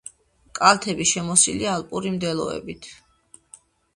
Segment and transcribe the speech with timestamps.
[0.59, 2.87] კალთები შემოსილია ალპური მდელოებით.